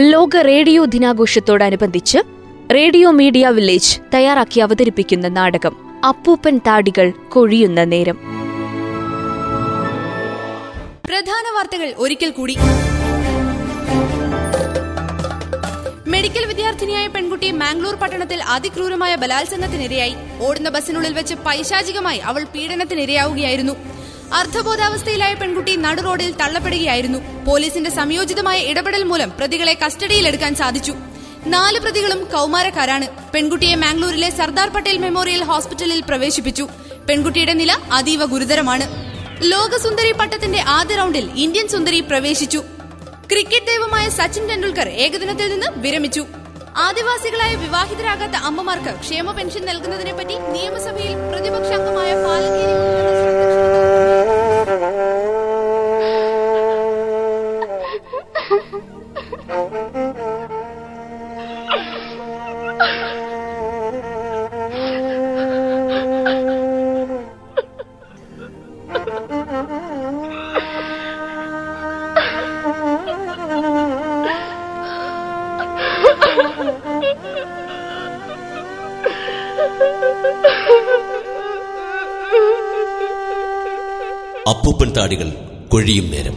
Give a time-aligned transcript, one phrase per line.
[0.00, 2.18] ലോക റേഡിയോ ദിനാഘോഷത്തോടനുബന്ധിച്ച്
[2.74, 8.14] radio media village തയ്യാറാക്കി അവതരിപ്പിക്കുന്ന നാടകം അപ്പൂപ്പൻ താടികൾ കൊഴിയുന്ന നേരം.
[11.04, 12.56] പ്രധാന വാർത്തകൾ ഒരിക്കൽ കൂടി.
[16.06, 20.14] മെഡിക്കൽ വിദ്യാർത്ഥിനിയായ പെൺകുട്ടി മാംഗ്ലൂർ പട്ടണത്തിൽ അതിക്രൂരമായ ബലാത്സംഗത്തിനിരയായി.
[20.40, 23.72] ഓടുന്ന ബസ്സിനുള്ളിൽ വെച്ച് പൈശാചികമായി അവൾ പീഡനത്തിനിരയാവുകയായിരുന്നു.
[24.32, 27.44] അർദ്ധബോധാവസ്ഥയിലായ പെൺകുട്ടി നടുറോഡിൽ തള്ളപ്പെടുകയായിരുന്നു.
[27.44, 30.94] പോലീസിന്റെ സംയോജിതമായ ഇടപെടൽ മൂലം പ്രതികളെ കസ്റ്റഡിയിലെടുക്കാൻ സാധിച്ചു.
[31.46, 33.06] നാല് പ്രതികളും കൗമാരക്കാരാണ്.
[33.34, 36.68] പെൺകുട്ടിയെ മാംഗ്ലൂരിലെ സർദാർ പട്ടേൽ മെമ്മോറിയൽ ഹോസ്പിറ്റലിൽ പ്രവേശിപ്പിച്ചു.
[37.08, 38.86] പെൺകുട്ടിയുടെ നില അതീവ ഗുരുതരമാണ്.
[39.42, 42.62] ലോകസുന്ദരി പട്ടത്തിന്റെ ആദ്യ റൗണ്ടിൽ ഇന്ത്യൻ സുന്ദരി പ്രവേശിച്ചു.
[43.32, 46.26] ക്രിക്കറ്റ് ദൈവമായ സച്ചിൻ ടെണ്ടുൽക്കർ ഏകദിനത്തിൽ നിന്ന് വിരമിച്ചു.
[46.76, 51.72] ആദിവാസികളായ വിവാഹിതരാകാത്ത അമ്മമാർക്ക് ക്ഷേമ പെൻഷൻ നൽകുന്നതിനെപ്പറ്റി നിയമസഭയിൽ പ്രതിപക്ഷ
[85.12, 86.36] അപ്പൂപ്പൻ കൊഴിയും നേരം.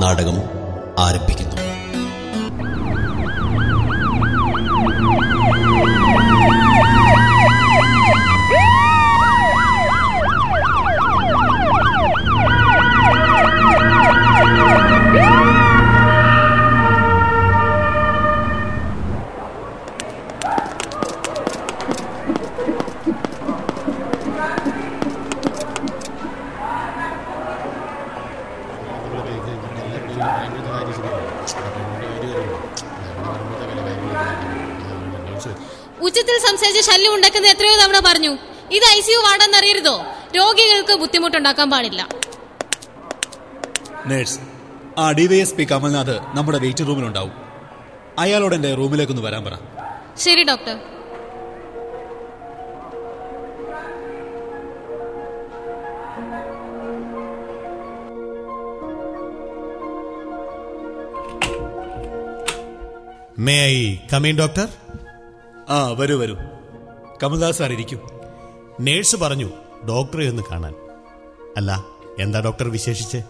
[0.00, 0.43] നാടകം
[41.14, 42.08] ബുദ്ധിമുട്ടുണ്ടാക്കാൻ പാടില്ല.
[44.06, 44.38] നേഴ്സ്
[44.98, 47.32] ആ ഡിവൈഎസ്പി കമൽനാഥ് നമ്മുടെ വെയിറ്റിംഗ് റൂമിലുണ്ടാവും
[48.18, 49.54] അയാളോട് എന്റെ റൂമിലേക്കൊന്ന് വരാൻ പറ.
[50.16, 50.76] ശരി doctor
[63.38, 64.68] may I come in doctor
[65.68, 66.36] ആ വരൂ വരൂ.
[67.22, 68.00] കമൽദാസ് സാർ ഇരിക്കും.
[68.80, 69.50] നേഴ്സ് പറഞ്ഞു
[69.88, 70.74] ഡോക്ടറെ ഒന്ന് കാണാൻ.
[71.56, 71.84] അല്ല
[72.20, 73.22] എന്താ ഡോക്ടർ വിശേഷിച്ച്?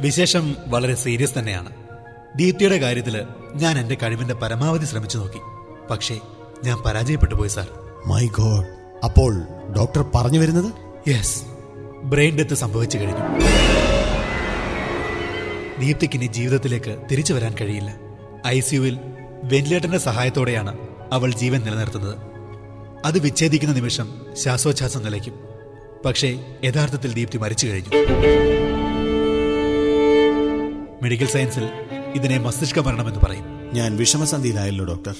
[0.00, 1.72] വിശേഷം വളരെ സീരിയസ് തന്നെയാണ്.
[2.36, 3.24] ദീപ്തിയുടെ കാര്യത്തിൽ
[3.54, 5.38] ഞാൻ എന്റെ കഴിവിന്റെ പരമാവധി ശ്രമിച്ചു നോക്കി.
[5.90, 6.20] പക്ഷേ
[6.64, 7.68] ഞാൻ പരാജയപ്പെട്ടു പോയി സാർ.
[8.06, 8.66] മൈ ഗോഡ്
[9.04, 9.42] അപ്പോൾ
[9.76, 10.72] ഡോക്ടർ പറഞ്ഞു വരുന്നത്?
[11.10, 11.42] യെസ്
[12.02, 13.38] ബ്രെയിൻ ഡെത്ത് സംഭവിച്ചു കഴിഞ്ഞു.
[15.80, 17.94] ദീപ്തിക്ക് ഇനി ജീവിതത്തിലേക്ക് തിരിച്ചു വരാൻ കഴിയില്ല.
[18.46, 18.98] ഐ സിയുവിൽ
[19.44, 20.78] വെന്റിലേറ്ററിന്റെ സഹായത്തോടെയാണ്
[21.12, 22.18] അവൾ ജീവൻ നിലനിർത്തുന്നത്.
[23.04, 25.49] അത് വിച്ഛേദിക്കുന്ന നിമിഷം ശ്വാസോച്ഛ്വാസം നിലയ്ക്കും.
[26.04, 27.90] പക്ഷേ യഥാർത്ഥത്തിൽ ദീപ്തി മരിച്ചു കഴിഞ്ഞു.
[31.02, 31.68] മെഡിക്കൽ സയൻസിൽ
[32.14, 33.70] ഇതിനെ മസ്തിഷ്ക മരണമെന്ന് പറയും.
[33.74, 35.14] ഞാൻ വിഷമസന്ധിയിലായല്ലോ ഡോക്ടർ.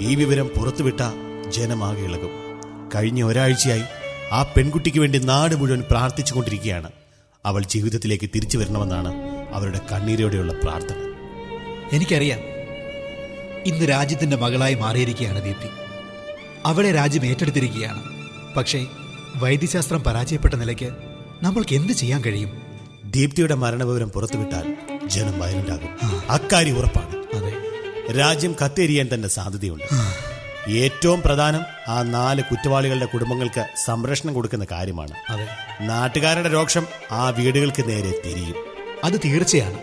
[0.00, 1.00] ഈ വിവരം പുറത്തുവിട്ട
[1.48, 2.30] ജനമാകെ ഇളകും.
[2.94, 3.82] കഴിഞ്ഞ ഒരാഴ്ചയായി
[4.32, 6.90] ആ പെൺകുട്ടിക്ക് വേണ്ടി നാട് മുഴുവൻ പ്രാർത്ഥിച്ചുകൊണ്ടിരിക്കുകയാണ്.
[7.44, 9.14] അവൾ ജീവിതത്തിലേക്ക് തിരിച്ചു വരണമെന്നാണ്
[9.52, 11.12] അവരുടെ കണ്ണീരോടെയുള്ള പ്രാർത്ഥന.
[11.92, 12.38] എനിക്കറിയാം.
[13.66, 15.68] ഇന്ന് രാജ്യത്തിന്റെ മകളായി മാറിയിരിക്കുകയാണ് ദീപ്തി.
[16.64, 18.02] അവളെ രാജ്യം ഏറ്റെടുത്തിരിക്കുകയാണ്.
[18.54, 18.86] പക്ഷേ
[19.36, 20.90] വൈദ്യശാസ്ത്രം പരാജയപ്പെട്ട നിലയ്ക്ക്
[21.42, 22.62] നമ്മൾക്ക് എന്ത് ചെയ്യാൻ കഴിയും?
[23.04, 24.76] ദീപ്തിയുടെ മരണവിവരം പുറത്തുവിട്ടാൽ
[25.06, 25.88] ജനം വയലുണ്ടാകും
[26.30, 27.36] അക്കാര്യം ഉറപ്പാണ്.
[27.36, 27.52] അതെ.
[28.18, 29.84] രാജ്യം കത്തെരിയാൻ തന്നെ സാധ്യതയുണ്ട്.
[30.70, 35.10] ഏറ്റവും പ്രധാനം ആ നാല് കുറ്റവാളികളുടെ കുടുംബങ്ങൾക്ക് സംരക്ഷണം കൊടുക്കുന്ന കാര്യമാണ്.
[35.80, 38.54] നാട്ടുകാരുടെ രോക്ഷം ആ വീടുകൾക്ക് നേരെ തിരിയും.
[39.04, 39.78] അത് തീർച്ചയാണ്.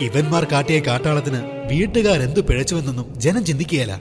[0.00, 4.00] ഇവന്മാർ കാട്ടിയ കാട്ടാളത്തിന് വീട്ടുകാരെന്തു പിഴച്ചുവെന്നൊന്നും ജനം ചിന്തിക്കുകയല്ല.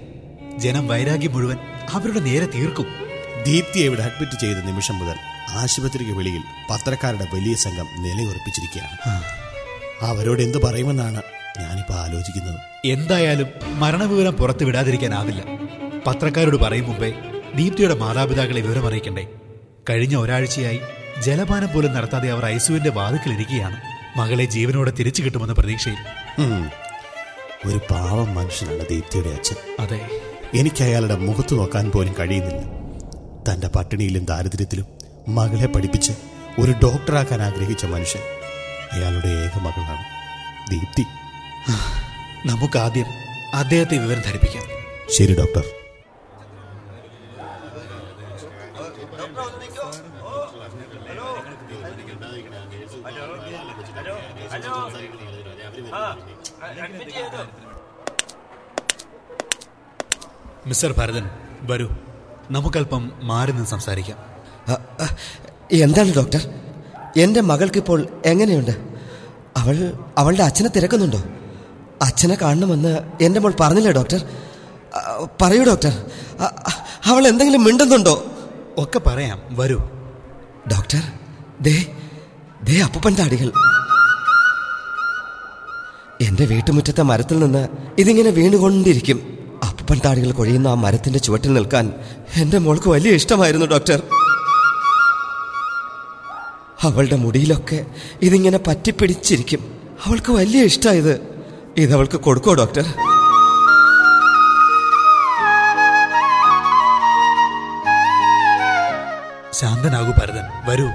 [0.57, 1.57] ജനം വൈരാഗ്യം മുഴുവൻ
[1.93, 3.06] അവരുടെ നേരെ തീർക്കും.
[3.47, 5.15] ദീപ്തിയെ ഇവിടെ അഡ്മിറ്റ് ചെയ്ത നിമിഷം മുതൽ
[5.49, 9.23] ആശുപത്രിക്ക് വെളിയിൽ പത്രക്കാരുടെ വലിയ സംഘം നിലയുറപ്പിച്ചിരിക്കുകയാണ്.
[10.05, 11.21] അവരോട് എന്തു പറയുമെന്നാണ്
[11.59, 12.59] ഞാനിപ്പോ ആലോചിക്കുന്നത്.
[12.85, 13.47] എന്തായാലും
[13.79, 15.43] മരണവിവരം പുറത്തു വിടാതിരിക്കാനാവില്ല.
[16.07, 17.13] പത്രക്കാരോട് പറയും മുമ്പേ
[17.55, 19.27] ദീപ്തിയുടെ മാതാപിതാക്കളെ വിവരം അറിയിക്കണ്ടേ.
[19.89, 20.79] കഴിഞ്ഞ ഒരാഴ്ചയായി
[21.21, 23.81] ജലപാനം പോലും നടത്താതെ അവർ ഐസുവിന്റെ വാതുക്കളിരിക്കുകയാണ്
[24.17, 25.95] മകളെ ജീവനോടെ തിരിച്ചു കിട്ടുമെന്ന പ്രതീക്ഷയിൽ.
[27.65, 29.55] ഒരു പാവം മനുഷ്യനാണ് ദീപ്തിയുടെ അച്ഛൻ.
[29.79, 30.09] അതെ.
[30.55, 32.76] എനിക്ക് അയാളുടെ മുഖത്ത് നോക്കാൻ പോലും കഴിയുന്നില്ല.
[33.49, 34.85] തന്റെ പട്ടിണിയിലും ദാരിദ്ര്യത്തിലും
[35.27, 36.11] മകളെ പഠിപ്പിച്ച്
[36.61, 38.21] ഒരു ഡോക്ടറാക്കാൻ ആഗ്രഹിച്ച മനുഷ്യൻ
[38.91, 40.03] അയാളുടെ ഏക മകളാണ്
[40.71, 41.05] ദീപ്തി.
[42.47, 43.05] നമുക്കാദ്യം
[43.53, 44.63] അദ്ദേഹത്തെ വിവരം ധരിപ്പിക്കാം.
[45.09, 45.65] ശരി ഡോക്ടർ.
[60.65, 61.29] മിസ്റ്റർ ഭരതൻ
[61.61, 61.87] വരൂ.
[62.51, 64.17] നമുക്കല്പം മാറി നിന്ന് സംസാരിക്കാം.
[65.71, 66.49] എന്താണ് ഡോക്ടർ?
[67.17, 68.71] എന്റെ മകൾക്കിപ്പോൾ എങ്ങനെയുണ്ട്?
[69.57, 71.23] അവൾ അവളുടെ അച്ഛനെ തിരക്കുന്നുണ്ടോ?
[72.01, 74.25] അച്ഛനെ കാണണമെന്ന് എന്റെ മോൾ പറഞ്ഞില്ലേ ഡോക്ടർ?
[75.41, 76.05] പറയൂ ഡോക്ടർ.
[77.05, 78.25] അവൾ എന്തെങ്കിലും മിണ്ടുന്നുണ്ടോ?
[78.77, 79.41] ഒക്കെ പറയാം.
[79.49, 79.77] വരൂ.
[80.71, 81.01] ഡോക്ടർ
[81.61, 81.95] ദേ
[82.63, 83.51] ദേ അപ്പൂപ്പൻ താടികൾ.
[86.21, 87.67] എന്റെ വീട്ടുമുറ്റത്തെ മരത്തിൽ നിന്ന്
[87.97, 89.36] ഇതിങ്ങനെ വീണുകൊണ്ടിരിക്കും.
[89.87, 91.93] അപ്പൂപ്പൻ താടികൾ കൊഴിയുന്ന ആ മരത്തിന്റെ ചുവട്ടിൽ നിൽക്കാൻ
[92.35, 94.01] എന്റെ മോൾക്ക് വലിയ ഇഷ്ടമായിരുന്നു ഡോക്ടർ.
[96.81, 97.85] അവളുടെ മുടിയിലൊക്കെ
[98.21, 99.81] ഇതിങ്ങനെ പറ്റിപ്പിടിച്ചിരിക്കും.
[100.05, 101.43] അവൾക്ക് വലിയ ഇഷ്ടമായത്
[101.77, 102.83] ഇതവൾക്ക് കൊടുക്കോ ഡോക്ടർ?
[109.53, 110.69] ശാന്തനാകൂ ഭരതൻ.
[110.69, 110.87] വരൂ.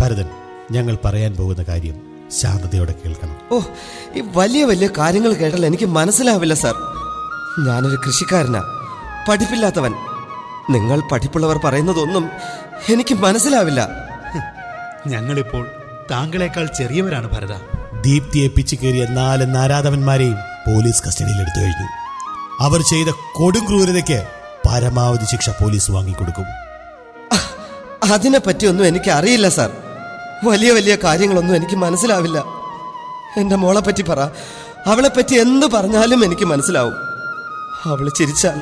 [0.00, 0.28] ഭരതൻ
[0.70, 3.36] ഞങ്ങൾ പറയാൻ പോകുന്ന കാര്യം ശാന്തതയോടെ കേൾക്കണം.
[3.52, 3.60] ഓ
[4.14, 6.74] ഈ വലിയ വലിയ കാര്യങ്ങൾ കേട്ടാൽ എനിക്ക് മനസ്സിലാവില്ല സാർ.
[7.66, 8.62] ഞാനൊരു കൃഷിക്കാരനാ.
[9.28, 9.94] പഠിപ്പില്ലാത്തവൻ.
[10.70, 12.30] നിങ്ങൾ പഠിപ്പുള്ളവർ പറയുന്നതൊന്നും
[12.92, 13.88] എനിക്ക് മനസ്സിലാവില്ല.
[15.06, 15.66] ഞങ്ങളിപ്പോൾ
[16.10, 17.54] താങ്കളെക്കാൾ ചെറിയവരാണ് ഭരത.
[18.00, 21.88] ദീപ്തിയെ പിച്ചു കയറിയ നാല് നാരാധവന്മാരെയും പോലീസ് കസ്റ്റഡിയിൽ എടുത്തു കഴിഞ്ഞു.
[22.60, 24.26] അവർ ചെയ്ത കൊടും ക്രൂരതയ്ക്ക്
[24.68, 26.44] പരമാവധി ശിക്ഷ പോലീസ് വാങ്ങിക്കൊടുക്കും.
[28.12, 29.70] അതിനെപ്പറ്റിയൊന്നും എനിക്ക് അറിയില്ല സാർ.
[30.44, 32.44] വലിയ വലിയ കാര്യങ്ങളൊന്നും എനിക്ക് മനസ്സിലാവില്ല.
[33.36, 34.20] എന്റെ മോളെ പറ്റി പറ.
[34.86, 36.94] അവളെ പറ്റി എന്ത് പറഞ്ഞാലും എനിക്ക് മനസ്സിലാവും.
[37.84, 38.60] അവൾ ചിരിച്ചാൽ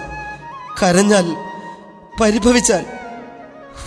[0.83, 1.37] കരഞ്ഞാൽ
[2.21, 2.85] പരിഭവിച്ചാൽ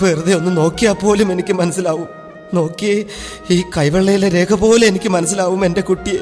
[0.01, 2.07] വെറുതെ ഒന്ന് നോക്കിയാൽ പോലും എനിക്ക് മനസ്സിലാവും.
[2.53, 3.05] നോക്കിയേ
[3.49, 6.19] ഈ കൈവെള്ളയിലെ രേഖ പോലെ എനിക്ക് മനസ്സിലാവും എന്റെ കുട്ടിയെ.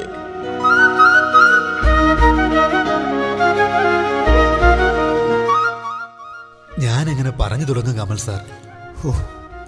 [6.79, 8.41] ഞാൻ എങ്ങനെ പറഞ്ഞു തുടങ്ങും കമൽ സാർ.
[9.07, 9.11] ഓ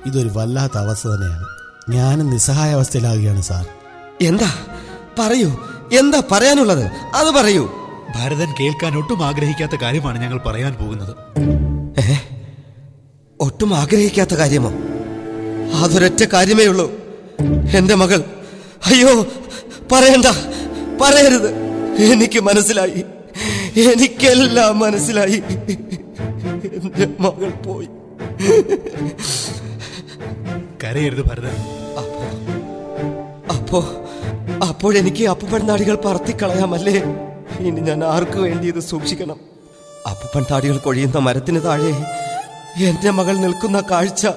[0.06, 1.57] ഇതൊരു വല്ലാത്ത അവസ്ഥ തന്നെയാണ്.
[1.90, 3.68] ഞാനും നിസ്സഹായ അവസ്ഥയിലാവുകയാണ് സാർ.
[4.22, 4.54] എന്താ?
[5.20, 5.58] പറയൂ.
[6.00, 6.84] എന്താ പറയാനുള്ളത്?
[7.14, 7.72] അത് പറയൂ.
[8.16, 11.16] ഭരതൻ കേൾക്കാൻ ഒട്ടും ആഗ്രഹിക്കാത്ത കാര്യമാണ് ഞങ്ങൾ പറയാൻ പോകുന്നത്.
[13.40, 14.72] ഒട്ടും ആഗ്രഹിക്കാത്ത കാര്യമോ?
[15.84, 16.92] അതൊരൊറ്റ കാര്യമേ ഉള്ളൂ.
[17.76, 18.24] എന്റെ മകൾ.
[18.86, 19.24] അയ്യോ
[19.92, 20.26] പറയണ്ട.
[21.02, 21.50] പറയരുത്.
[21.96, 23.04] എനിക്ക് മനസ്സിലായി.
[23.80, 25.44] എനിക്കെല്ലാം മനസ്സിലായി.
[26.74, 27.88] എന്റെ മകൾ പോയി.
[30.84, 31.77] കരയരുത് ഭരതൻ.
[33.68, 33.86] അപ്പോ
[34.68, 36.94] അപ്പോഴെനിക്ക് അപ്പുപ്പൻ താടികൾ പറത്തിക്കളയാമല്ലേ?
[37.60, 39.40] ഇനി ഞാൻ ആർക്കു വേണ്ടി ഇത് സൂക്ഷിക്കണം?
[40.10, 41.92] അപ്പുപ്പൻ കൊഴിയുന്ന മരത്തിന് താഴെ
[42.84, 44.28] എന്റെ മകൾ നിൽക്കുന്ന കാഴ്ച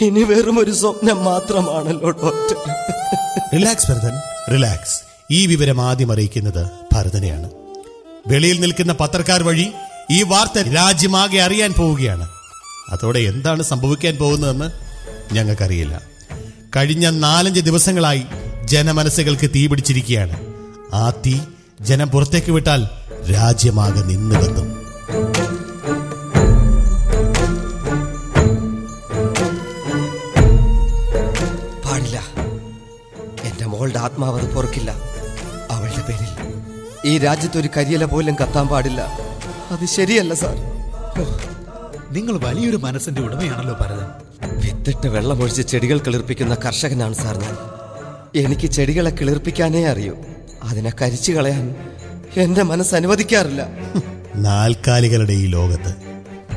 [0.00, 2.56] ഇനി വെറും ഒരു സ്വപ്നം മാത്രമാണല്ലോ ഡോക്ടർ.
[3.54, 4.20] റിലാക്സ് ഭരതൻ.
[4.54, 5.00] റിലാക്സ്
[5.30, 7.50] ഈ വിവരം ആദ്യം അറിയിക്കുന്നത് ഭരതനെയാണ്.
[8.26, 9.72] വെളിയിൽ നിൽക്കുന്ന പത്രക്കാർ വഴി
[10.10, 12.28] ഈ വാർത്ത രാജ്യമാകെ അറിയാൻ പോവുകയാണ്.
[12.90, 14.70] അതോടെ എന്താണ് സംഭവിക്കാൻ പോകുന്നതെന്ന്
[15.34, 16.09] ഞങ്ങൾക്കറിയില്ല.
[16.76, 18.22] കഴിഞ്ഞ നാലഞ്ച് ദിവസങ്ങളായി
[18.64, 20.36] ജനമനസ്സുകൾക്ക് തീ പിടിച്ചിരിക്കുകയാണ്.
[20.94, 21.38] ആ തീ
[21.80, 22.88] ജനം പുറത്തേക്ക് വിട്ടാൽ
[23.32, 24.68] രാജ്യമാകെ നിന്ന് കത്തും.
[31.84, 32.22] പാടില്ല.
[33.42, 34.90] എന്റെ മോളുടെ ആത്മാവ് അത് പൊറുക്കില്ല.
[35.70, 36.32] അവളുടെ പേരിൽ
[37.04, 39.00] ഈ രാജ്യത്ത് ഒരു കരിയില പോലും കത്താൻ പാടില്ല.
[39.70, 40.56] അത് ശരിയല്ല സാർ.
[42.10, 44.29] നിങ്ങൾ വലിയൊരു മനസ്സിന്റെ ഉടമയാണല്ലോ ഭരതൻ.
[44.80, 47.56] വിത്തിട്ട് വെള്ളമൊഴിച്ച് ചെടികൾ കിളിർപ്പിക്കുന്ന കർഷകനാണ് സാർ ഞാൻ.
[48.36, 50.16] എനിക്ക് ചെടികളെ കിളിർപ്പിക്കാനേ അറിയൂ.
[50.62, 51.74] അതിനെ കരിച്ചു കളയാൻ
[52.36, 53.68] എന്റെ മനസ്സ് അനുവദിക്കാറില്ല.
[54.36, 55.94] നാൽക്കാലികളുടെ ഈ ലോകത്ത്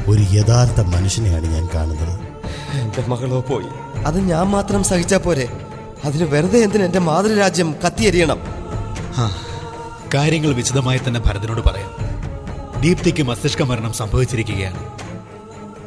[0.07, 2.19] ഒരു യഥാർത്ഥ മനുഷ്യനെയാണ് ഞാൻ കാണുന്നത്.
[2.81, 3.65] എന്റെ മകളോ പോയി.
[4.05, 5.49] അത് ഞാൻ മാത്രം സഹിച്ചാ പോരെ.
[6.05, 8.39] അതിന് വെറുതെ എന്തിന് എന്റെ മാതൃരാജ്യം കത്തിയെരിയണം?
[9.17, 9.35] ആ,
[10.13, 11.91] കാര്യങ്ങൾ വിശദമായി തന്നെ ഭരതനോട് പറയാം.
[12.81, 14.85] ദീപ്തിക്ക് മസ്തിഷ്ക മരണം സംഭവിച്ചിരിക്കുകയാണ്.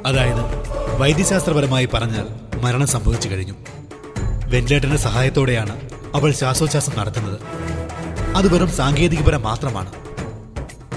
[0.07, 0.66] അതായത്
[0.99, 3.55] വൈദ്യശാസ്ത്രപരമായി പറഞ്ഞാൽ മരണം സംഭവിച്ചു കഴിഞ്ഞു.
[4.47, 7.41] വെന്റിലേറ്ററിന്റെ സഹായത്തോടെയാണ് അവൾ ശ്വാസോച്ഛ്വാസം നടത്തുന്നത്.
[8.37, 9.93] അത് വെറും സാങ്കേതികപരം മാത്രമാണ്.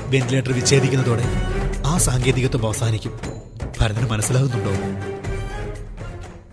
[0.08, 1.24] വെന്റിലേറ്റർ വിച്ഛേദിക്കുന്നതോടെ
[1.86, 3.20] ആ സാങ്കേതികത്വം അവസാനിക്കും.
[3.82, 4.72] ഭരതന് മനസ്സിലാകുന്നുണ്ടോ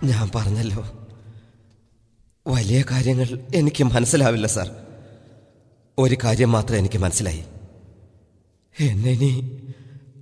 [0.07, 0.85] ഞാൻ പറഞ്ഞല്ലോ.
[2.47, 4.71] വലിയ കാര്യങ്ങൾ എനിക്ക് മനസ്സിലാവില്ല സാർ.
[5.99, 7.45] ഒരു കാര്യം മാത്രം എനിക്ക് മനസ്സിലായി.
[8.81, 9.51] എന്നെ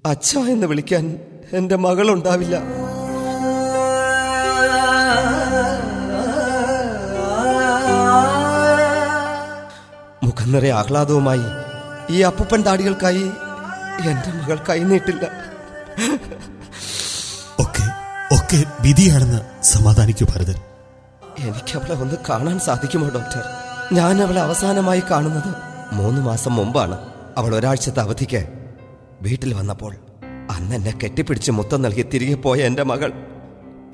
[0.07, 1.21] അച്ഛ എന്ന് വിളിക്കാൻ
[1.53, 2.84] എന്റെ മകളുണ്ടാവില്ല.
[10.35, 11.43] മുഖം നിറയെ ആഹ്ലാദവുമായി
[12.11, 13.25] ഈ അപ്പൂപ്പൻ താടികൾക്കായി
[14.09, 15.25] എന്റെ മകൾ കൈനീട്ടില്ല.
[17.61, 17.85] ഒക്കെ
[18.35, 20.55] ഒക്കെ വിധിയാണെന്ന് സമാധാനിക്കൂ ഭരതൻ.
[21.39, 23.43] എനിക്ക് അവളെ ഒന്ന് കാണാൻ സാധിക്കുമോ ഡോക്ടർ?
[23.93, 25.51] ഞാൻ അവളെ അവസാനമായി കാണുന്നത്
[25.93, 26.99] മൂന്ന് മാസം മുമ്പാണ്.
[27.37, 28.49] അവൾ ഒരാഴ്ചത്തെ അവധിക്ക്
[29.23, 29.97] വീട്ടിൽ വന്നപ്പോൾ
[30.51, 33.13] അന്ന് എന്നെ കെട്ടിപ്പിടിച്ച് മുത്തം നൽകി തിരികെ പോയ എന്റെ മകൾ.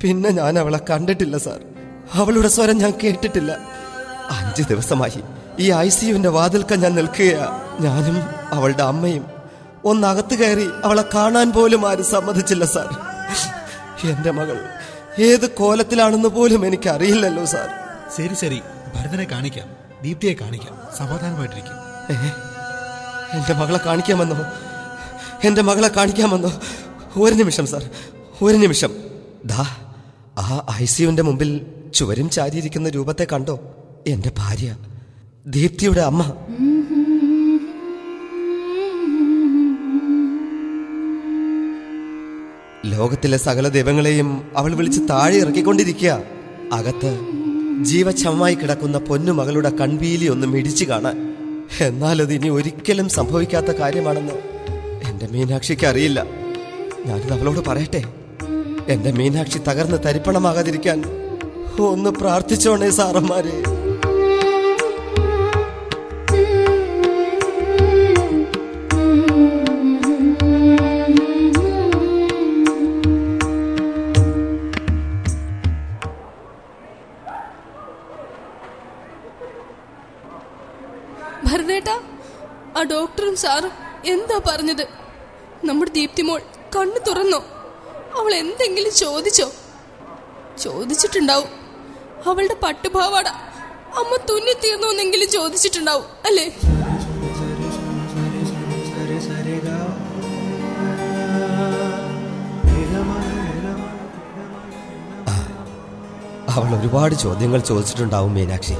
[0.03, 1.59] പിന്നെ ഞാൻ അവളെ കണ്ടിട്ടില്ല സാർ.
[2.13, 3.57] അവളുടെ സ്വരം ഞാൻ കേട്ടിട്ടില്ല.
[4.31, 5.23] അഞ്ച് ദിവസമായി.
[5.59, 7.61] ഈ ഐ സിയുവിന്റെ വാതിൽക്ക ഞാൻ നിൽക്കുകയാ.
[7.79, 8.23] ഞാനും
[8.53, 9.25] അവളുടെ അമ്മയും.
[9.85, 12.97] ഒന്നകത്ത് കയറി അവളെ കാണാൻ പോലും ആരും സമ്മതിച്ചില്ല സാർ.
[14.09, 14.65] എന്റെ മകൾ
[15.19, 17.69] ഏത് കോലത്തിലാണെന്ന് പോലും എനിക്ക് അറിയില്ലല്ലോ സാർ.
[18.17, 18.61] ശരി ശരി.
[18.95, 19.67] ഭരതനെ കാണിക്കാം.
[20.01, 20.77] ദീപ്തിയെ കാണിക്കാം.
[20.97, 21.73] സമാധാനമായിട്ടിരിക്കും.
[23.37, 24.37] എന്റെ മകളെ കാണിക്കാമെന്നോ?
[25.43, 26.51] എന്റെ മകളെ കാണിക്കാമെന്നോ?
[27.19, 27.89] ഒരു നിമിഷം സാർ.
[28.41, 28.95] ഒരു നിമിഷം.
[29.45, 29.65] ദാ
[30.37, 33.59] ആ ഐ സിയുവിന്റെ മുമ്പിൽ ചുവരും ചാരിയിരിക്കുന്ന രൂപത്തെ കണ്ടോ?
[34.07, 34.75] എന്റെ ഭാര്യ.
[35.47, 36.33] ദീപ്തിയുടെ അമ്മ.
[42.85, 46.21] ലോകത്തിലെ സകല ദൈവങ്ങളെയും അവൾ വിളിച്ച് താഴെ ഇറക്കിക്കൊണ്ടിരിക്കുക.
[46.73, 47.19] അകത്ത്
[47.83, 51.33] ജീവച്ഛമമായി കിടക്കുന്ന പൊന്നുമകളുടെ കൺവീലി ഒന്ന് മിടിച്ചു കാണാൻ.
[51.81, 54.33] എന്നാൽ അത് ഇനി ഒരിക്കലും സംഭവിക്കാത്ത കാര്യമാണെന്ന്
[55.09, 56.25] എന്റെ മീനാക്ഷിക്ക് അറിയില്ല.
[57.05, 58.03] ഞാനിത് അവളോട് പറയട്ടെ?
[58.87, 61.03] എന്റെ മീനാക്ഷി തകർന്ന് തരിപ്പണമാകാതിരിക്കാൻ
[61.79, 63.80] ഒന്ന് പ്രാർത്ഥിച്ചോണേ സാറന്മാരെ.
[84.05, 84.87] എന്താ പറഞ്ഞത്?
[85.65, 86.41] നമ്മുടെ ദീപ്തിമോൾ
[86.75, 87.37] കണ്ണു തുറന്നോ?
[88.19, 89.51] അവൾ എന്തെങ്കിലും ചോദിച്ചോ?
[90.59, 91.47] ചോദിച്ചിട്ടുണ്ടാവും.
[92.25, 93.27] അവളുടെ പട്ടുപാവാട
[93.99, 96.55] അമ്മ തുന്നി തീർന്നോന്നെങ്കിലും ചോദിച്ചിട്ടുണ്ടാവും അല്ലേ?
[106.49, 108.73] അവൾ ഒരുപാട് ചോദ്യങ്ങൾ ചോദിച്ചിട്ടുണ്ടാവും മീനാക്ഷി.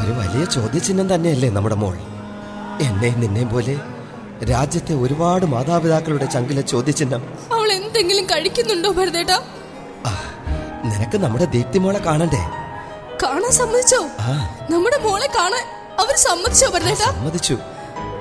[0.00, 2.11] ഒരു വലിയ ചോദ്യചിഹ്നം തന്നെയല്ലേ നമ്മുടെ മോൾ.
[2.86, 3.74] എന്നെയും നിന്നെ പോലെ
[4.50, 7.22] രാജ്യത്തെ ഒരുപാട് മാതാപിതാക്കളുടെ ചങ്കിലെ ചോദ്യചിഹ്നം.
[7.52, 9.32] അവൾ എന്തെങ്കിലും കഴിക്കുന്നുണ്ടോ ഭരതേട്ട?
[10.90, 12.42] നിനക്ക് നമ്മുടെ ദീപ്തി മോളെ കാണണ്ടേ?
[13.22, 14.00] കാണാൻ സമ്മതിച്ചോ?
[14.70, 15.64] നമ്മുടെ മോളെ കാണാൻ
[16.02, 17.04] അവർ സമ്മതിച്ചോ ഭരതേട്ട?
[17.10, 17.56] സമ്മതിച്ചു.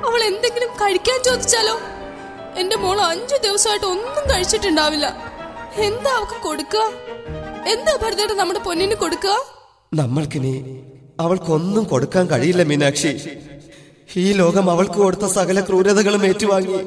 [0.08, 1.76] അവൾ എന്തെങ്കിലും കഴിക്കാൻ ചോദിച്ചാലോ?
[2.62, 5.08] എന്റെ മോൾ അഞ്ചു ദിവസമായിട്ട് ഒന്നും കഴിച്ചിട്ടുണ്ടാവില്ല.
[5.88, 6.86] എന്താ അവക്ക് കൊടുക്കുക?
[7.74, 9.36] എന്താ ഭരതേട്ട നമ്മുടെ പൊന്നിന് കൊടുക്കുക?
[9.94, 10.54] നമ്മൾക്കിനി
[11.20, 13.12] അവൾക്കൊന്നും കൊടുക്കാൻ കഴിയില്ല മീനാക്ഷി.
[14.18, 16.80] ഈ ലോകം അവൾക്ക് കൊടുത്ത സകല ക്രൂരതകളും ഏറ്റുവാങ്ങി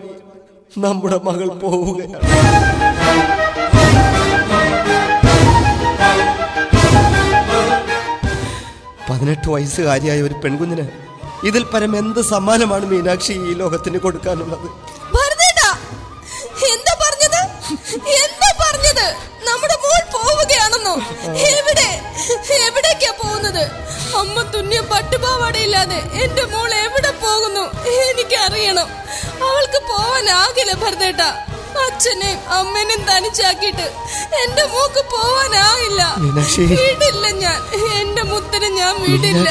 [0.85, 2.19] നമ്മുടെ മകൾ പോവുകയാണ്.
[9.09, 10.87] പതിനെട്ട് വയസ്സുകാരിയായ ഒരു പെൺകുഞ്ഞിന്
[11.49, 14.69] ഇതിൽ പരം എന്ത് സമ്മാനമാണ് മീനാക്ഷി ഈ ലോകത്തിന് കൊടുക്കാനുള്ളത്?
[16.73, 17.41] എന്താ പറഞ്ഞത്?
[18.23, 19.07] എന്താ പറഞ്ഞത്?
[19.49, 20.03] നമ്മുടെ മോൾ
[20.75, 20.95] പോവുകയാണെന്നോ
[21.59, 21.89] എവിടെ?
[22.67, 23.65] എവിടേക്കാ പോകുന്നത്?
[24.21, 27.65] അമ്മ തുന്നിയ പട്ടുപാവാടയില്ലാതെ എന്റെ മോൾ എവിടെ പോകുന്നു?
[28.11, 28.89] എനിക്ക് അറിയണം
[29.49, 31.29] അവൾക്ക് പോവാനാകില്ല ഭരതേട്ടാ.
[31.85, 33.87] അച്ഛനെയും അമ്മേനെയും തനിച്ചാക്കിയിട്ട്
[34.43, 36.03] എന്റെ മോക്ക് പോവാനാകില്ല.
[36.75, 37.59] വീടില്ല ഞാൻ.
[38.01, 39.49] എന്റെ മുത്തിനെ ഞാൻ വിടില്ല.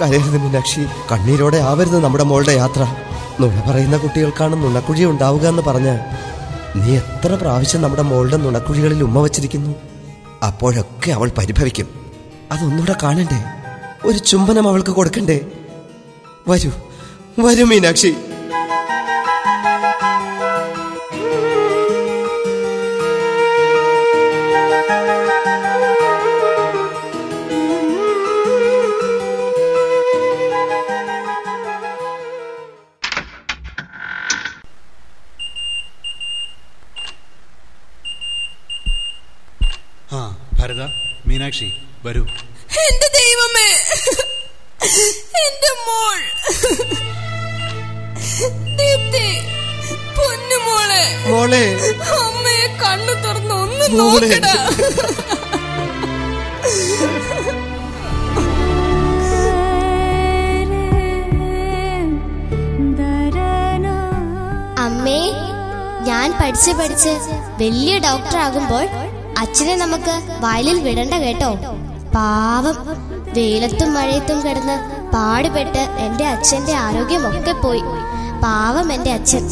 [0.00, 0.82] കരയരുത് മീനാക്ഷി.
[1.10, 2.82] കണ്ണീരോടെ ആവരുത് നമ്മുടെ മോളുടെ യാത്ര.
[3.40, 5.94] നുണ പറയുന്ന കുട്ടികൾക്കാണ് നുണക്കുഴി ഉണ്ടാവുക എന്ന് പറഞ്ഞ്
[6.76, 9.74] നീ എത്ര പ്രാവശ്യം നമ്മുടെ മോളുടെ നുണക്കുഴികളിൽ ഉമ്മ വച്ചിരിക്കുന്നു?
[10.46, 11.88] അപ്പോഴൊക്കെ അവൾ പരിഭവിക്കും.
[12.52, 13.44] അതൊന്നുകൂടെ കാണണ്ടേ?
[14.08, 15.40] ഒരു ചുംബനം അവൾക്ക് കൊടുക്കണ്ടേ?
[16.48, 16.70] വരൂ
[17.38, 18.14] വരൂ മീനാക്ഷി.
[41.52, 41.70] മീനാക്ഷി
[42.04, 42.22] വരൂ.
[42.82, 43.68] എന്റെ ദൈവമേ
[45.44, 46.20] എന്റെ മോൾ.
[48.78, 49.26] ദീപ്തി
[50.16, 51.64] പൊന്നുമോളെ മോളെ.
[52.20, 54.56] അമ്മയെ കണ്ണു തുറന്ന് ഒന്ന് നോക്കട നോക്കടാ.
[64.86, 65.20] അമ്മേ
[66.06, 67.12] ഞാൻ പഠിച്ച് പഠിച്ച്
[67.60, 68.86] വലിയ ഡോക്ടർ ആകുമ്പോൾ
[69.42, 71.54] അച്ഛനെ നമുക്ക് വയലിൽ വിടണ്ട കേട്ടോ.
[72.14, 72.74] പാവം.
[73.34, 77.80] വെയിലത്തും മഴയത്തും കിടന്ന് പാടുപെട്ട് എന്റെ അച്ഛന്റെ ആരോഗ്യമൊക്കെ പോയി.
[78.42, 79.42] പാവം എന്റെ അച്ഛൻ.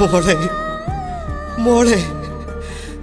[0.00, 0.36] മോളെ
[1.58, 2.04] മോളെ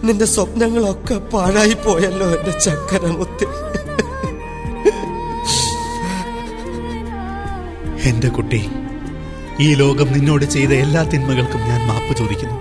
[0.04, 3.46] നിന്റെ സ്വപ്നങ്ങളൊക്കെ പാഴായി പോയല്ലോ എന്റെ ചക്കരമുത്തി.
[8.10, 8.70] എന്റെ കുട്ടി
[9.60, 12.58] ഈ ലോകം നിന്നോട് ചെയ്ത എല്ലാ തിന്മകൾക്കും ഞാൻ മാപ്പ് ചോദിക്കുന്നു.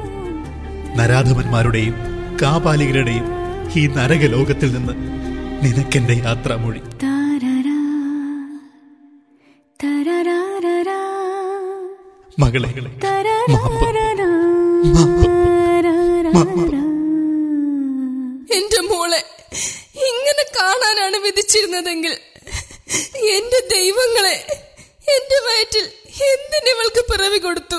[0.96, 1.94] നരാധവന്മാരുടെയും
[2.42, 3.26] കാപാലികരുടെയും
[3.76, 4.92] ഈ നരക ലോകത്തിൽ നിന്ന്
[5.64, 6.80] നിനക്കെന്റെ യാത്രാമൊഴി.
[12.38, 12.68] മകളെ.
[18.56, 19.22] എന്റെ മോളെ
[20.08, 22.12] ഇങ്ങനെ കാണാനാണ് വിധിച്ചിരുന്നതെങ്കിൽ
[23.16, 24.36] എന്റെ ദൈവങ്ങളെ
[25.14, 27.76] എന്റെ വയറ്റിൽ എന്തിനിവൾക്ക് പിറവി കൊടുത്തു?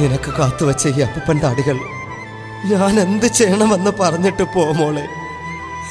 [0.00, 1.76] നിനക്ക് കാത്തുവച്ച ഈ അപ്പൻ താടികൾ
[2.64, 5.06] ഞാൻ എന്ത് ചെയ്യണമെന്ന് പറഞ്ഞിട്ട് പോ മോളെ.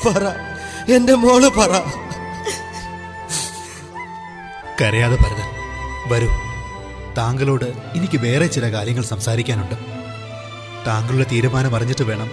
[0.08, 0.24] പറ.
[0.92, 1.82] എന്റെ മോൾ പറ.
[4.82, 5.50] കരയാതെ ഭരതൻ
[6.08, 6.28] വരൂ.
[7.18, 9.99] താങ്കളോട് എനിക്ക് വേറെ ചില കാര്യങ്ങൾ സംസാരിക്കാനുണ്ട്.
[10.88, 12.30] താങ്കളുടെ തീരുമാനം അറിഞ്ഞിട്ട് വേണം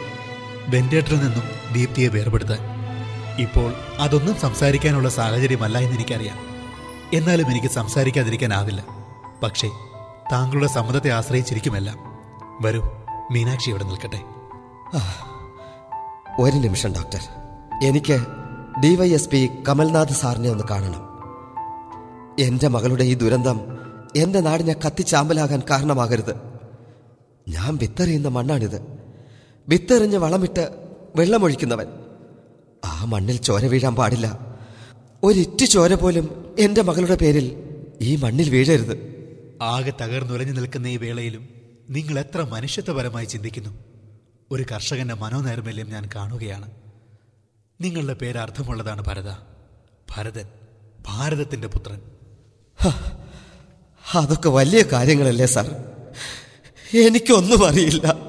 [0.69, 2.59] വെന്റിലേറ്ററിൽ നിന്നും ദീപ്തിയെ വേർപെടുത്താൻ.
[3.39, 6.39] ഇപ്പോൾ അതൊന്നും സംസാരിക്കാനുള്ള സാഹചര്യമല്ല എന്ന് എനിക്കറിയാം.
[7.13, 8.85] എന്നാലും എനിക്ക് സംസാരിക്കാതിരിക്കാനാവില്ല
[9.43, 9.69] പക്ഷേ
[10.33, 11.95] താങ്കളുടെ സമ്മതത്തെ ആശ്രയിച്ചിരിക്കുമല്ല.
[12.61, 12.83] വരൂ
[13.31, 14.21] മീനാക്ഷി ഇവിടെ നിൽക്കട്ടെ.
[16.41, 17.21] ഒരു നിമിഷം ഡോക്ടർ.
[17.83, 18.27] എനിക്ക്
[18.85, 21.07] ഡിവൈഎസ്പി കമൽനാഥ് സാറിനെ ഒന്ന് കാണണം.
[22.39, 23.61] എന്റെ മകളുടെ ഈ ദുരന്തം
[24.17, 26.56] എന്റെ നാടിനെ കത്തിച്ചാമ്പലാകാൻ കാരണമാകരുത്.
[27.49, 28.81] ഞാൻ വിത്തെറിയുന്ന മണ്ണാണിത്.
[29.69, 31.87] വിത്തെറിഞ്ഞ് വളമിട്ട് വെള്ളമൊഴിക്കുന്നവൻ.
[32.85, 34.59] ആ മണ്ണിൽ ചോര വീഴാൻ പാടില്ല.
[35.23, 39.17] ഒരിറ്റു ചോര പോലും എന്റെ മകളുടെ പേരിൽ ഈ മണ്ണിൽ വീഴരുത്.
[39.63, 41.49] ആകെ തകർന്നുലഞ്ഞു നിൽക്കുന്ന ഈ വേളയിലും
[41.91, 43.71] നിങ്ങൾ എത്ര മനുഷ്യത്വപരമായി ചിന്തിക്കുന്നു?
[44.51, 46.71] ഒരു കർഷകന്റെ മനോനൈർമല്യം ഞാൻ കാണുകയാണ്.
[47.81, 49.31] നിങ്ങളുടെ പേര് അർത്ഥമുള്ളതാണ് ഭരത.
[50.17, 50.45] ഭരതൻ
[51.01, 52.01] ഭാരതത്തിന്റെ പുത്രൻ.
[54.15, 55.96] അതൊക്കെ വലിയ കാര്യങ്ങളല്ലേ സാർ.
[56.95, 58.27] എനിക്കൊന്നും അറിയില്ല.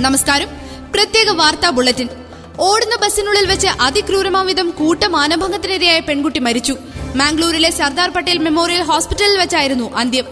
[0.00, 0.48] നമസ്കാരം.
[0.94, 2.08] പ്രത്യേക വാർത്താ ബുള്ളറ്റിൻ.
[2.58, 6.74] ഓടുന്ന ബസ്സിനുള്ളിൽ വെച്ച് അതിക്രൂരമാവിധം കൂട്ടമാനഭംഗത്തിനിരയായ പെൺകുട്ടി മരിച്ചു.
[7.20, 10.26] മാംഗ്ലൂരിലെ സർദാർ പട്ടേൽ മെമ്മോറിയൽ ഹോസ്പിറ്റലിൽ വെച്ചായിരുന്നു അന്ത്യം.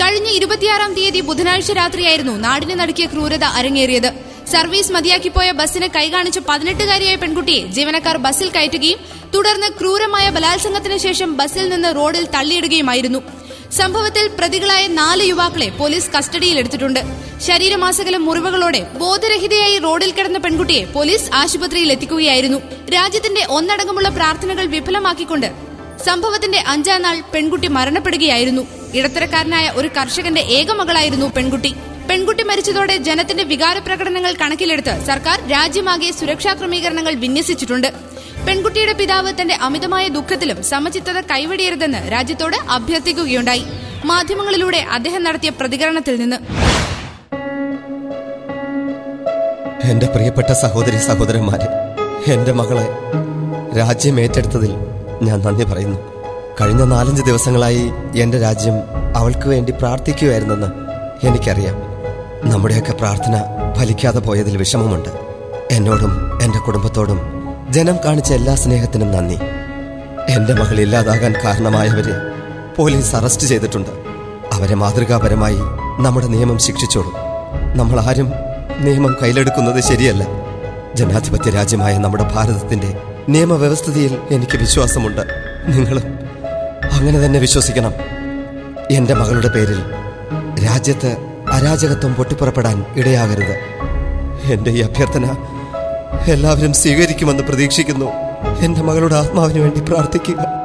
[0.00, 4.10] കഴിഞ്ഞ ഇരുപത്തിയാറാം തീയതി ബുധനാഴ്ച രാത്രിയായിരുന്നു നാടിനെ നടുക്കിയ ക്രൂരത അരങ്ങേറിയത്.
[4.52, 8.98] സർവീസ് മതിയാക്കിപ്പോയ ബസ്സിന് കൈകാണിച്ച പതിനെട്ടുകാരിയായ പെൺകുട്ടിയെ ജീവനക്കാർ ബസ്സിൽ കയറ്റുകയും
[9.34, 13.20] തുടർന്ന് ക്രൂരമായ ബലാത്സംഗത്തിന് ശേഷം ബസ്സിൽ നിന്ന് റോഡിൽ തള്ളിയിടുകയുമായിരുന്നു.
[13.78, 17.00] സംഭവത്തിൽ പ്രതികളായ നാല് യുവാക്കളെ പോലീസ് കസ്റ്റഡിയിലെടുത്തിട്ടുണ്ട്
[17.46, 22.58] ശരീരമാസകലം മുറിവുകളോടെ ബോധരഹിതയായി റോഡിൽ കിടന്ന പെൺകുട്ടിയെ പോലീസ് ആശുപത്രിയിൽ എത്തിക്കുകയായിരുന്നു.
[22.96, 25.48] രാജ്യത്തിന്റെ ഒന്നടങ്കമുള്ള പ്രാർത്ഥനകൾ വിഫലമാക്കിക്കൊണ്ട്
[26.06, 28.62] സംഭവത്തിന്റെ അഞ്ചാം നാൾ പെൺകുട്ടി മരണപ്പെടുകയായിരുന്നു.
[28.98, 31.72] ഇടത്തരക്കാരനായ ഒരു കർഷകന്റെ ഏകമകളായിരുന്നു പെൺകുട്ടി.
[32.08, 37.88] പെൺകുട്ടി മരിച്ചതോടെ ജനത്തിന്റെ വികാര പ്രകടനങ്ങൾ കണക്കിലെടുത്ത് സർക്കാർ രാജ്യമാകെ സുരക്ഷാ ക്രമീകരണങ്ങൾ വിന്യസിച്ചിട്ടുണ്ട്.
[38.46, 43.64] പെൺകുട്ടിയുടെ പിതാവ് തന്റെ അമിതമായ ദുഃഖത്തിലും സമചിത്തത കൈവടിയരുതെന്ന് രാജ്യത്തോട് അഭ്യർത്ഥിക്കുകയുണ്ടായി.
[44.04, 46.36] മാധ്യമങ്ങളിലൂടെ അദ്ദേഹം നടത്തിയ പ്രതികരണത്തിൽ നിന്ന്.
[49.86, 51.66] എന്റെ പ്രിയപ്പെട്ട സഹോദരി സഹോദരന്മാരെ
[52.32, 52.88] എന്റെ മകളെ
[53.78, 54.74] രാജ്യം ഏറ്റെടുത്തതിൽ
[55.22, 55.98] ഞാൻ നന്ദി പറയുന്നു.
[56.60, 58.74] കഴിഞ്ഞ നാലഞ്ച് ദിവസങ്ങളായി എന്റെ രാജ്യം
[59.16, 60.66] അവൾക്ക് വേണ്ടി പ്രാർത്ഥിക്കുകയായിരുന്നെന്ന്
[61.26, 61.76] എനിക്കറിയാം.
[62.52, 63.44] നമ്മുടെയൊക്കെ പ്രാർത്ഥന
[63.78, 65.08] ഫലിക്കാതെ പോയതിൽ വിഷമമുണ്ട്.
[65.70, 67.43] എന്നോടും എന്റെ കുടുംബത്തോടും
[67.74, 69.34] ജനം കാണിച്ച എല്ലാ സ്നേഹത്തിനും നന്ദി.
[70.28, 72.12] എന്റെ മകൾ ഇല്ലാതാകാൻ കാരണമായവരെ
[72.76, 73.90] പോലീസ് അറസ്റ്റ് ചെയ്തിട്ടുണ്ട്.
[74.52, 75.58] അവരെ മാതൃകാപരമായി
[75.98, 77.12] നമ്മുടെ നിയമം ശിക്ഷിച്ചോളും.
[77.76, 78.32] നമ്മൾ ആരും
[78.80, 80.26] നിയമം കയ്യിലെടുക്കുന്നത് ശരിയല്ല.
[80.94, 85.22] ജനാധിപത്യ രാജ്യമായ നമ്മുടെ ഭാരതത്തിന്റെ നിയമവ്യവസ്ഥിതിയിൽ എനിക്ക് വിശ്വാസമുണ്ട്.
[85.66, 86.18] നിങ്ങളും
[86.92, 87.92] അങ്ങനെ തന്നെ വിശ്വസിക്കണം.
[88.90, 89.82] എന്റെ മകളുടെ പേരിൽ
[90.64, 91.16] രാജ്യത്ത്
[91.52, 93.58] അരാജകത്വം പൊട്ടിപ്പുറപ്പെടാൻ ഇടയാകരുത്.
[94.52, 95.36] എന്റെ ഈ അഭ്യർത്ഥന
[96.22, 98.10] എല്ലാവരും സ്വീകരിക്കുമെന്ന് പ്രതീക്ഷിക്കുന്നു.
[98.60, 100.63] എന്റെ മകളുടെ ആത്മാവിന് വേണ്ടി പ്രാർത്ഥിക്കുക.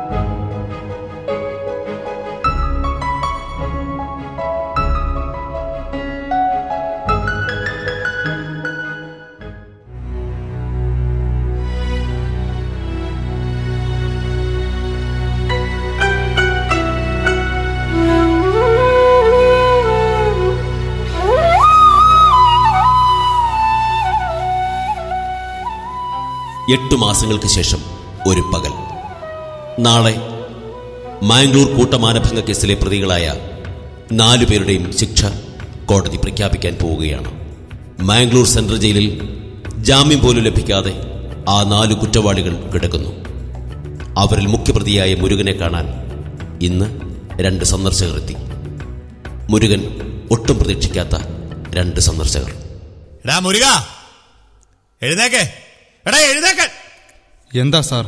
[26.72, 27.78] എട്ടു മാസങ്ങൾക്ക് ശേഷം
[28.28, 28.72] ഒരു പകൽ.
[29.80, 30.16] നാളെ
[31.24, 33.34] മാംഗ്ലൂർ കൂട്ടമാനഭംഗ കേസിലെ പ്രതികളായ
[34.12, 35.26] നാലു പേരുടെയും ശിക്ഷ
[35.86, 37.32] കോടതി പ്രഖ്യാപിക്കാൻ പോവുകയാണ്.
[38.02, 39.40] മാംഗ്ലൂർ സെൻട്രൽ ജയിലിൽ
[39.78, 40.94] ജാമ്യം പോലും ലഭിക്കാതെ
[41.50, 43.10] ആ നാലു കുറ്റവാളികൾ കിടക്കുന്നു.
[44.20, 45.88] അവരിൽ മുഖ്യപ്രതിയായ മുരുകനെ കാണാൻ
[46.62, 47.00] ഇന്ന്
[47.42, 48.36] രണ്ട് സന്ദർശകർ എത്തി.
[49.50, 49.82] മുരുകൻ
[50.32, 51.16] ഒട്ടും പ്രതീക്ഷിക്കാത്ത
[51.76, 52.54] രണ്ട് സന്ദർശകർ.
[55.02, 55.69] എഴുന്നേക്ക്
[56.08, 56.70] എടാ എഴുന്നേക്കാൻ.
[57.62, 58.06] എന്താ സാർ?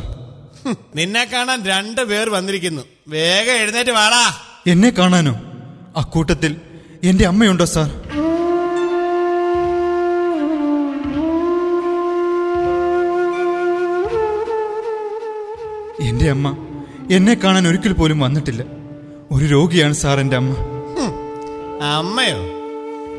[0.96, 2.82] നിന്നെ കാണാൻ രണ്ടു പേർ വന്നിരിക്കുന്നു.
[3.08, 4.34] വേഗം എഴുന്നേറ്റ് വാടാ.
[4.68, 5.34] എന്നെ കാണാനോ?
[5.98, 6.56] അക്കൂട്ടത്തിൽ
[7.04, 7.90] എന്റെ അമ്മയുണ്ടോ സാർ?
[16.10, 16.68] എന്റെ അമ്മ
[17.12, 18.64] എന്നെ കാണാൻ ഒരിക്കൽ പോലും വന്നിട്ടില്ല.
[19.32, 20.56] ഒരു രോഗിയാണ് സാർ എന്റെ അമ്മ.
[21.98, 22.38] അമ്മയോ?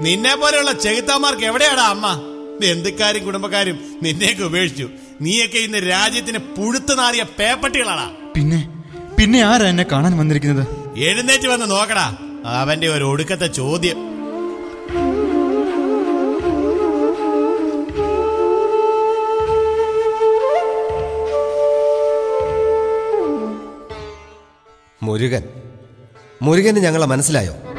[0.01, 2.32] നിന്നെ പോലെയുള്ള ചെകുത്താമാർക്ക് എവിടെയാടാ അമ്മ?
[2.63, 4.89] ബന്ധുക്കാരും കുടുംബക്കാരും നിന്നെയൊക്കെ ഉപേക്ഷിച്ചു.
[5.21, 8.11] നീയൊക്കെ ഇന്ന് രാജ്യത്തിന് പുഴുത്തു നാറിയ പേപ്പട്ടികളാടാ.
[8.37, 8.69] പിന്നെ
[9.19, 10.67] പിന്നെ ആരാ എന്നെ കാണാൻ വന്നിരിക്കുന്നത്?
[10.99, 12.17] എഴുന്നേറ്റ് വന്ന് നോക്കടാ.
[12.47, 13.97] അവന്റെ ഒരു ഒടുക്കത്തെ ചോദ്യം.
[25.03, 25.43] മുരുകൻ.
[26.43, 27.72] മുരുകന് ഞങ്ങളെ മനസ്സിലായോ?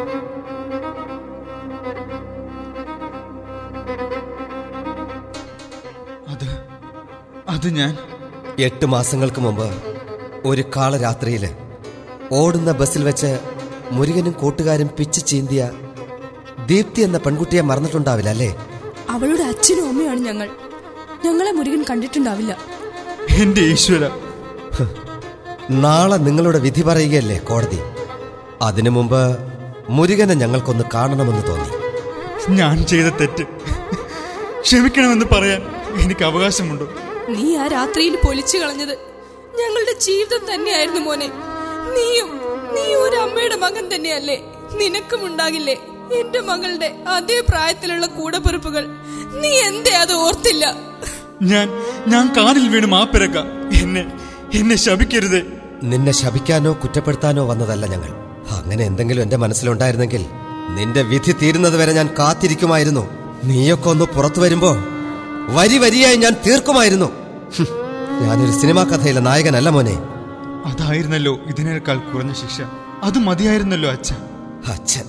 [7.54, 7.98] അത് ഞാൻ.
[8.60, 9.68] എട്ട് മാസങ്ങൾക്ക് മുമ്പ്
[10.46, 11.50] ഒരു കാളരാത്രിയിൽ
[12.32, 13.40] ഓടുന്ന ബസ്സിൽ വെച്ച്
[13.92, 15.72] മുരുകനും കൂട്ടുകാരും പിച്ച് ചീന്തിയ
[16.66, 18.56] ദീപ്തി എന്ന പെൺകുട്ടിയെ മറന്നിട്ടുണ്ടാവില്ല അല്ലേ?
[19.10, 20.50] അവളുടെ അച്ഛനും അമ്മയാണ് ഞങ്ങൾ.
[21.26, 22.58] ഞങ്ങളെ മുരുകൻ കണ്ടിട്ടുണ്ടാവില്ല.
[23.42, 24.10] എന്റെ ഈശ്വര.
[25.70, 27.80] നാളെ നിങ്ങളുടെ വിധി പറയുകയല്ലേ കോടതി?
[28.62, 29.38] അതിനു മുമ്പ്
[29.90, 31.70] മുരുകനെ ഞങ്ങൾക്കൊന്ന് കാണണമെന്ന് തോന്നി.
[32.56, 33.44] ഞാൻ ചെയ്ത തെറ്റ്.
[34.62, 35.62] ക്ഷമിക്കണമെന്ന് പറയാൻ
[36.00, 36.88] എനിക്ക് അവകാശമുണ്ടോ?
[37.34, 38.96] നീ ആ രാത്രിയിൽ പൊലിച്ചു കളഞ്ഞത്.
[39.60, 41.28] ഞങ്ങളുടെ ജീവിതം തന്നെയായിരുന്നു മോനെ.
[41.96, 42.30] നീയും
[42.76, 44.38] നീ ഒരു അമ്മയുടെ മകൻ തന്നെയല്ലേ?
[44.80, 45.76] നിനക്കും ഉണ്ടാകില്ലേ
[46.20, 48.84] എന്റെ മകളുടെ അതേ പ്രായത്തിലുള്ള കൂടപ്പിറപ്പുകൾ?
[49.42, 50.66] നീ എന്തേ അത് ഓർത്തില്ല?
[51.42, 51.68] ഞാൻ
[52.08, 53.38] ഞാൻ കാലിൽ വീണ് മാപ്പിരക്ക
[53.82, 54.04] എന്നെ
[54.60, 55.40] എന്നെ ശപിക്കരുത്.
[55.92, 58.12] നിന്നെ ശപിക്കാനോ കുറ്റപ്പെടുത്താനോ വന്നതല്ല ഞങ്ങൾ.
[58.58, 60.24] അങ്ങനെ എന്തെങ്കിലും എന്റെ മനസ്സിലുണ്ടായിരുന്നെങ്കിൽ
[60.78, 63.04] നിന്റെ വിധി തീരുന്നത് വരെ ഞാൻ കാത്തിരിക്കുമായിരുന്നു.
[63.44, 64.72] നീയൊക്കെ ഒന്ന് പുറത്തു വരുമ്പോ
[65.58, 67.10] വരി വരിയായി ഞാൻ തീർക്കുമായിരുന്നു.
[68.22, 69.96] ഞാനൊരു സിനിമാ കഥയിലെ നായകനല്ല മോനെ.
[70.66, 72.62] അതായിരുന്നല്ലോ ഇതിനേക്കാൾ കുറഞ്ഞ ശിക്ഷ.
[73.04, 74.20] അത് മതിയായിരുന്നല്ലോ അച്ഛൻ
[74.72, 75.06] അച്ഛൻ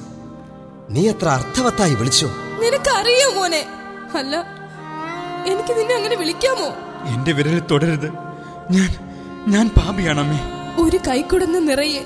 [0.90, 2.26] നീ എത്ര അർത്ഥവത്തായി വിളിച്ചു?
[2.62, 3.62] നിനക്കറിയോ മോനെ?
[4.18, 4.36] അല്ല
[5.46, 6.68] എനിക്ക് നിന്നെ അങ്ങനെ വിളിക്കാമോ?
[7.14, 8.08] എന്റെ വിരലിൽ തുടരുത്.
[8.70, 8.90] ഞാൻ
[9.48, 10.40] ഞാൻ പാപിയാണ് പാപിയാണമ്മേ.
[10.82, 12.02] ഒരു കൈക്കുടന്ന് നിറയെ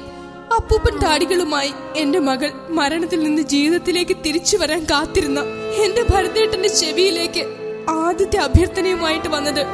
[0.57, 5.41] അപ്പൂപ്പൻ താടികളുമായി എന്റെ മകൾ മരണത്തിൽ നിന്ന് ജീവിതത്തിലേക്ക് തിരിച്ചു വരാൻ കാത്തിരുന്ന
[5.85, 7.43] എന്റെ ഭരതേട്ടന്റെ ചെവിയിലേക്ക്
[7.91, 9.67] ആദ്യത്തെ അഭ്യർത്ഥനയുമായിട്ട് വന്നത്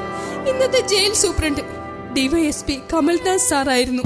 [0.49, 1.61] ഇന്നത്തെ ജയിൽ സൂപ്രണ്ട്
[2.17, 4.03] ഡിവൈഎസ്പി കമൽദാസ് സാറായിരുന്നു.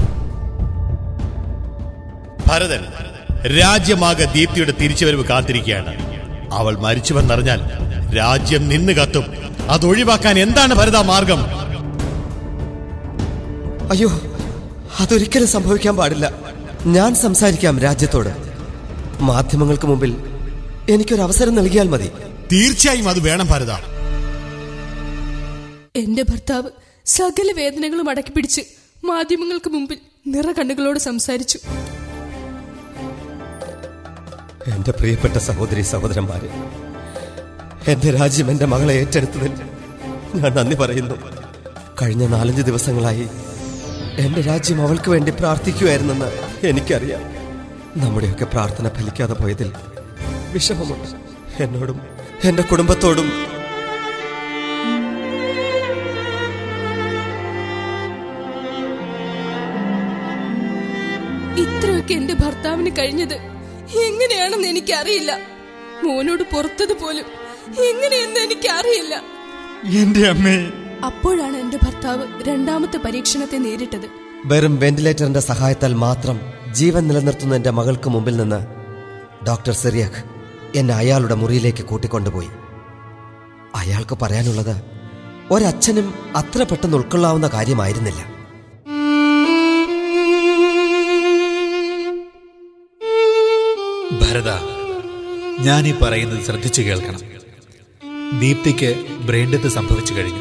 [2.47, 2.83] ഭരതൻ
[3.57, 5.93] രാജ്യമാകെ ദീപ്തിയുടെ തിരിച്ചുവരവ് കാത്തിരിക്കുകയാണ്.
[6.53, 7.61] അവൾ മരിച്ചുവെന്നറിഞ്ഞാൽ
[8.17, 9.25] രാജ്യം നിന്ന് കത്തും.
[9.69, 11.41] അതൊഴിവാക്കാൻ എന്താണ് ഭരത മാർഗം?
[13.91, 14.09] അയ്യോ
[14.99, 16.31] അതൊരിക്കലും സംഭവിക്കാൻ പാടില്ല.
[16.85, 18.29] ഞാൻ സംസാരിക്കാം രാജ്യത്തോട്.
[19.19, 20.15] മാധ്യമങ്ങൾക്ക് മുമ്പിൽ
[20.89, 22.09] എനിക്കൊരു അവസരം നൽകിയാൽ മതി.
[22.51, 23.98] തീർച്ചയായും അത് വേണം ഭരത.
[25.99, 26.69] എന്റെ ഭർത്താവ്
[27.05, 28.61] സകല വേദനകളും അടക്കി പിടിച്ച്
[29.03, 31.59] മാധ്യമങ്ങൾക്ക് മുമ്പിൽ നിറകണ്ണുകളോട് സംസാരിച്ചു.
[34.67, 36.49] എന്റെ പ്രിയപ്പെട്ട സഹോദരി സഹോദരന്മാരെ
[37.91, 39.53] എന്റെ രാജ്യം എന്റെ മകളെ ഏറ്റെടുത്തതിൽ
[40.35, 41.15] ഞാൻ നന്ദി പറയുന്നു.
[42.01, 43.27] കഴിഞ്ഞ നാലഞ്ച് ദിവസങ്ങളായി
[44.17, 46.29] എന്റെ രാജ്യം അവൾക്ക് വേണ്ടി പ്രാർത്ഥിക്കുമായിരുന്നെന്ന്
[46.67, 47.21] എനിക്കറിയാം.
[47.97, 49.71] നമ്മുടെയൊക്കെ പ്രാർത്ഥന ഫലിക്കാതെ പോയതിൽ
[50.53, 51.09] വിഷമമുണ്ട്.
[51.63, 52.01] എന്നോടും
[52.43, 53.29] എന്റെ കുടുംബത്തോടും
[62.09, 63.33] ഇത്രയൊക്കെ എന്റെ ഭർത്താവിന് കഴിഞ്ഞത്.
[63.97, 65.39] എങ്ങനെയാണെന്ന് എനിക്കറിയില്ല.
[66.03, 67.25] മോനോട് പുറത്തത് പോലും
[67.83, 69.21] എങ്ങനെയെന്ന് എനിക്കറിയില്ല.
[69.99, 70.71] എന്റെ അമ്മേ.
[71.05, 74.09] അപ്പോഴാണ് എന്റെ ഭർത്താവ് രണ്ടാമത്തെ പരീക്ഷണത്തെ നേരിട്ടത്.
[74.45, 76.39] വെറും വെന്റിലേറ്ററിന്റെ സഹായത്താൽ മാത്രം
[76.71, 78.65] ജീവൻ നിലനിർത്തുന്ന എന്റെ മകൾക്ക് മുമ്പിൽ നിന്ന്
[79.47, 80.23] ഡോക്ടർ സെറിയഖ്
[80.75, 82.49] എന്നെ അയാളുടെ മുറിയിലേക്ക് കൂട്ടിക്കൊണ്ടുപോയി.
[83.75, 84.81] അയാൾക്ക് പറയാനുള്ളത്
[85.51, 88.38] ഒരച്ഛനും അത്ര പെട്ടെന്ന് ഉൾക്കൊള്ളാവുന്ന കാര്യമായിരുന്നില്ല.
[94.29, 97.19] ഭരത ഈ പറയുന്നത് ശ്രദ്ധിച്ചു കേൾക്കണം.
[98.39, 100.39] ദീപ്തിക്ക് ബ്രെയിൻ സംഭവിച്ചു കഴിഞ്ഞു.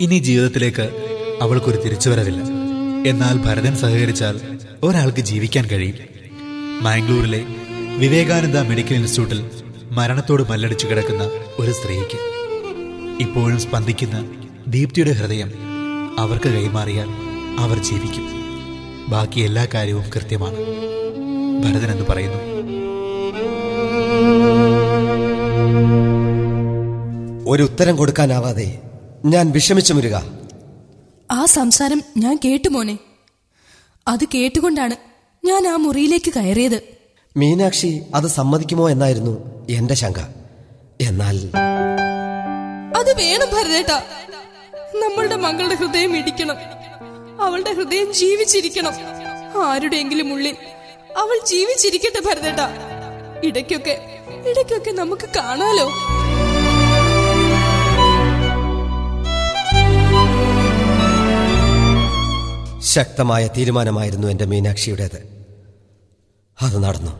[0.00, 2.38] ഇനി ജീവിതത്തിലേക്ക് അവൾക്കൊരു തിരിച്ചുവരവില്ല.
[3.08, 4.40] എന്നാൽ ഭരതൻ സഹകരിച്ചാൽ
[4.82, 5.94] ഒരാൾക്ക് ജീവിക്കാൻ കഴിയും.
[6.82, 7.44] മാംഗ്ലൂരിലെ
[7.98, 9.50] വിവേകാനന്ദ മെഡിക്കൽ ഇൻസ്റ്റിറ്റ്യൂട്ടിൽ
[9.90, 12.18] മരണത്തോട് മല്ലടിച്ചു കിടക്കുന്ന ഒരു സ്ത്രീക്ക്.
[13.20, 14.34] ഇപ്പോഴും സ്പന്ദിക്കുന്ന
[14.66, 15.52] ദീപ്തിയുടെ ഹൃദയം
[16.18, 17.08] അവർക്ക് കൈമാറിയാൽ
[17.58, 18.28] അവർ ജീവിക്കും.
[19.08, 20.56] ബാക്കി എല്ലാ കാര്യവും കൃത്യമാണ്.
[21.64, 22.56] ഭരതൻ എന്ന് പറയുന്നു.
[27.46, 28.78] ഒരു ഉത്തരം കൊടുക്കാനാവാതെ
[29.24, 30.22] ഞാൻ വിഷമിച്ചു മുരുക.
[31.30, 32.98] ആ സംസാരം ഞാൻ കേട്ടു മോനെ.
[34.08, 34.96] അത് കേട്ടുകൊണ്ടാണ്
[35.44, 36.82] ഞാൻ ആ മുറിയിലേക്ക് കയറിയത്.
[37.36, 40.18] മീനാക്ഷി അത് സമ്മതിക്കുമോ എന്നായിരുന്നു എന്റെ ശങ്ക.
[41.00, 41.36] എന്നാൽ
[42.96, 43.90] അത് വേണം ഭരതേട്ട.
[44.96, 46.56] നമ്മളുടെ മകളുടെ ഹൃദയം ഇടിക്കണം.
[47.40, 48.92] അവളുടെ ഹൃദയം ജീവിച്ചിരിക്കണം.
[49.64, 50.56] ആരുടെയെങ്കിലും ഉള്ളിൽ
[51.16, 52.60] അവൾ ജീവിച്ചിരിക്കട്ടെ ഭരതേട്ട.
[53.46, 55.90] ഇടയ്ക്കൊക്കെ ഇടയ്ക്കൊക്കെ നമുക്ക് കാണാലോ.
[62.86, 65.18] ശക്തമായ തീരുമാനമായിരുന്നു എന്റെ മീനാക്ഷിയുടേത്.
[66.62, 67.12] അത് നടന്നു.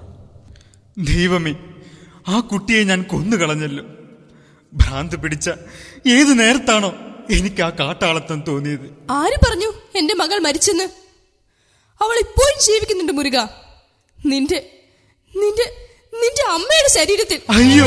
[0.99, 1.55] ദൈവമേ
[2.29, 3.85] ആ കുട്ടിയെ ഞാൻ കൊന്നുകളഞ്ഞല്ലോ.
[4.75, 5.51] ഭ്രാന്ത് പിടിച്ച
[6.09, 6.89] ഏത് നേരത്താണോ
[7.31, 8.87] എനിക്ക് ആ കാട്ടാളത്തം തോന്നിയത്.
[9.11, 10.85] ആര് പറഞ്ഞു എന്റെ മകൾ മരിച്ചെന്ന്?
[12.01, 13.39] അവൾ ഇപ്പോഴും ജീവിക്കുന്നുണ്ട് മുരുക.
[14.27, 14.59] നിന്റെ
[15.37, 15.67] നിന്റെ
[16.15, 17.41] നിന്റെ അമ്മയുടെ ശരീരത്തിൽ.
[17.51, 17.87] അയ്യോ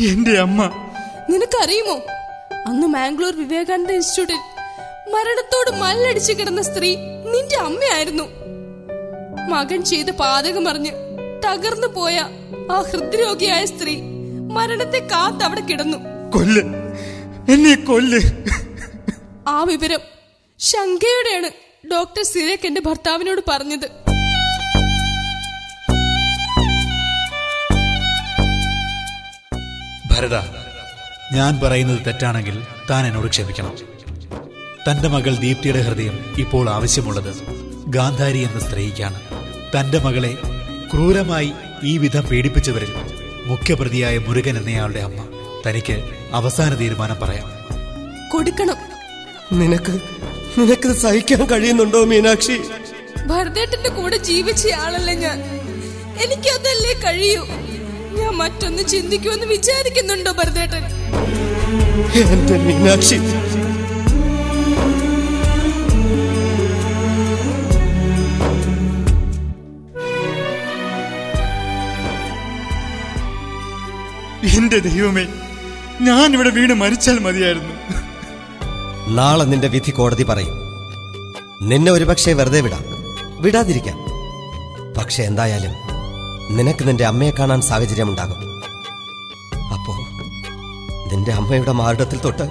[0.00, 0.70] എന്റെ അമ്മ.
[1.30, 2.02] നിനക്കറിയുമോ?
[2.66, 4.36] അന്ന് മാംഗ്ലൂർ വിവേകാനന്ദ ഇൻസ്റ്റിറ്റ്യൂട്ടിൽ
[5.14, 6.96] മരണത്തോട് മല്ലടിച്ചു കിടന്ന സ്ത്രീ
[7.32, 8.24] നിന്റെ അമ്മയായിരുന്നു.
[9.48, 10.90] മകൻ ചെയ്ത പാതകം അറിഞ്ഞ്
[11.44, 12.24] തകർന്നു പോയ
[12.70, 14.00] ആ ഹൃദ്രോഗിയായ സ്ത്രീ
[14.52, 15.98] മരണത്തെ കാത്തവിടെ കിടന്നു.
[16.30, 16.62] കൊല്ല്.
[17.52, 18.20] എന്നെ കൊല്ല്.
[19.48, 20.00] ആ വിവരം
[20.58, 21.50] ശങ്കയുടെയാണ്
[21.92, 24.07] ഡോക്ടർ സിരേഖ് എന്റെ ഭർത്താവിനോട് പറഞ്ഞത്.
[30.18, 30.36] ഭരത
[31.32, 33.76] ഞാൻ പറയുന്നത് തെറ്റാണെങ്കിൽ താൻ എന്നോട് ക്ഷമിക്കണം.
[34.90, 37.34] തന്റെ മകൾ ദീപ്തിയുടെ ഹൃദയം ഇപ്പോൾ ആവശ്യമുള്ളത്
[37.86, 39.20] ഗാന്ധാരി എന്ന സ്ത്രീക്കാണ്.
[39.76, 40.36] തന്റെ മകളെ
[40.92, 41.52] ക്രൂരമായി
[41.82, 42.92] ഈ വിധം പീഡിപ്പിച്ചവരിൽ
[43.44, 45.28] മുഖ്യപ്രതിയായ മുരുകൻ എന്നയാളുടെ അമ്മ.
[45.66, 47.50] തനിക്ക് അവസാന തീരുമാനം പറയാം.
[48.32, 48.76] കൊടുക്കണം.
[49.58, 50.00] നിനക്ക്
[50.58, 52.60] നിനക്ക് സഹിക്കാൻ കഴിയുന്നുണ്ടോ മീനാക്ഷി?
[53.26, 55.40] ഭരതേട്ടന്റെ കൂടെ ജീവിച്ചയാളല്ലേ ഞാൻ?
[56.22, 57.46] എനിക്കതല്ലേ കഴിയൂ?
[58.38, 60.84] മറ്റൊന്ന് ചിന്തിക്കുമെന്ന് വിചാരിക്കുന്നുണ്ടോ ഭരതേട്ടൻ?
[62.22, 63.18] എന്റെ മീനാക്ഷി.
[74.56, 75.24] എന്റെ ദൈവമേ
[76.00, 77.74] ഞാൻ ഇവിടെ വീണ് മരിച്ചാൽ മതിയായിരുന്നു.
[79.16, 80.54] നാളെ നിന്റെ വിധി കോടതി പറയും.
[81.62, 82.84] നിന്നെ ഒരുപക്ഷെ വെറുതെ വിടാം.
[83.42, 83.98] വിടാതിരിക്കാം.
[84.98, 85.74] പക്ഷെ എന്തായാലും
[86.50, 88.38] നിനക്ക് നിന്റെ അമ്മയെ കാണാൻ സാഹചര്യമുണ്ടാകും.
[89.72, 89.92] അപ്പോ
[91.12, 92.46] നിന്റെ അമ്മയുടെ മാറിടത്തിൽ തൊട്ട്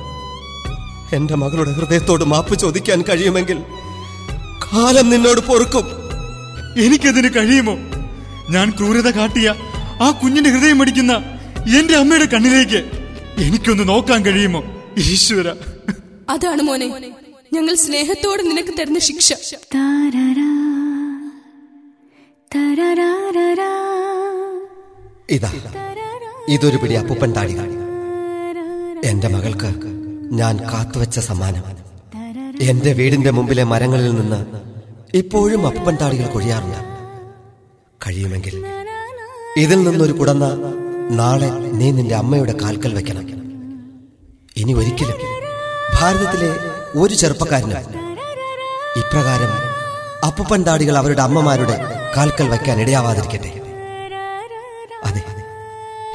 [1.16, 3.60] എന്റെ മകളുടെ ഹൃദയത്തോട് മാപ്പ് ചോദിക്കാൻ കഴിയുമെങ്കിൽ
[4.74, 5.86] കാലം നിന്നോട് പൊറുക്കും.
[6.82, 7.74] എനിക്കതിന് കഴിയുമോ?
[8.50, 9.54] ഞാൻ ക്രൂരത കാട്ടിയ
[10.02, 11.14] ആ കുഞ്ഞിന്റെ ഹൃദയം അടിക്കുന്ന
[11.78, 12.80] എന്റെ അമ്മയുടെ കണ്ണിലേക്ക്
[13.38, 14.64] എനിക്കൊന്ന് നോക്കാൻ കഴിയുമോ?
[14.98, 15.48] ഈശ്വര.
[16.30, 16.88] അതാണ് മോനെ
[17.54, 19.34] ഞങ്ങൾ സ്നേഹത്തോടെ നിനക്ക് തരുന്ന ശിക്ഷ.
[25.36, 25.50] ഇതാ
[26.56, 27.68] ഇതൊരു പിടി അപ്പൂപ്പൻ താടികൾ.
[29.10, 29.70] എന്റെ മകൾക്ക്
[30.40, 31.66] ഞാൻ കാത്തുവച്ച സമ്മാനം.
[32.70, 34.40] എന്റെ വീടിന്റെ മുമ്പിലെ മരങ്ങളിൽ നിന്ന്
[35.22, 36.80] ഇപ്പോഴും അപ്പൂപ്പൻ താടികൾ കൊഴിയാറുണ്ട്
[38.06, 38.56] കഴിയുമെങ്കിൽ
[39.64, 40.46] ഇതിൽ നിന്നൊരു കുടന്ന
[41.20, 43.26] നാളെ നീ നിന്റെ അമ്മയുടെ കാൽക്കൽ വെക്കണം.
[44.62, 45.20] ഇനി ഒരിക്കലും
[45.96, 46.52] ഭാരതത്തിലെ
[47.02, 47.84] ഒരു ചെറുപ്പക്കാരനും
[49.02, 49.52] ഇപ്രകാരം
[50.28, 51.78] അപ്പൂപ്പൻ താടികൾ അവരുടെ അമ്മമാരുടെ
[52.18, 53.62] കാൽക്കൽ വയ്ക്കാൻ ഇടയാവാതിരിക്കട്ടെ.
[55.06, 55.22] അതെ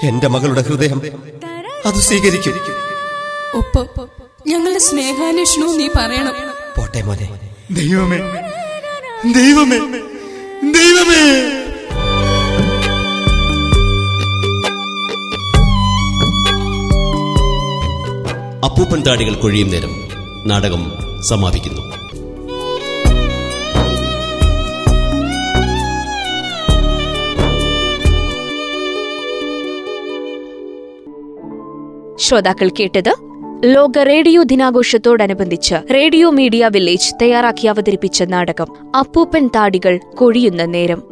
[0.08, 1.02] എന്റെ മകളുടെ ഹൃദയം
[1.86, 2.54] അത് സ്വീകരിക്കും.
[3.54, 4.08] ഒപ്പം
[4.46, 6.34] ഞങ്ങളുടെ സ്നേഹാന്വേഷണവും നീ പറയണം.
[6.76, 7.40] പോട്ടെ മോനെ.
[7.70, 8.18] ദൈവമേ
[9.32, 9.78] ദൈവമേ
[10.72, 11.22] ദൈവമേ.
[18.64, 20.08] അപ്പൂപ്പൻ താടികൾ കൊഴിയും നേരം
[20.46, 22.01] നാടകം സമാപിക്കുന്നു.
[32.22, 33.12] ശ്രോതാക്കൾ കേട്ടത്
[33.64, 41.11] ലോക റേഡിയോ ദിനാഘോഷത്തോടനുബന്ധിച്ച് റേഡിയോ മീഡിയ വില്ലേജ് തയ്യാറാക്കി അവതരിപ്പിച്ച നാടകം അപ്പൂപ്പൻ താടികൾ കൊഴിയുന്ന നേരം.